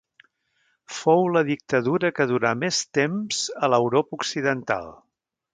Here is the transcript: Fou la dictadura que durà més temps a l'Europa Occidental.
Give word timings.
Fou 0.99 1.21
la 1.35 1.43
dictadura 1.49 2.11
que 2.21 2.27
durà 2.33 2.55
més 2.63 2.81
temps 3.01 3.45
a 3.69 3.73
l'Europa 3.75 4.21
Occidental. 4.23 4.95